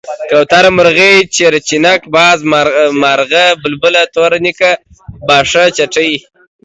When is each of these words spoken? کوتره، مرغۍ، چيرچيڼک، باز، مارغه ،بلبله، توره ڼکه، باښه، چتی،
کوتره، 0.29 0.69
مرغۍ، 0.77 1.13
چيرچيڼک، 1.35 2.01
باز، 2.13 2.39
مارغه 3.01 3.43
،بلبله، 3.61 4.01
توره 4.13 4.37
ڼکه، 4.45 4.71
باښه، 5.27 5.63
چتی، 5.77 6.09